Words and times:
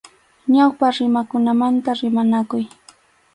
Ñawpa 0.53 0.85
rimaykunamanta 0.95 1.91
rimanakuy. 1.99 2.63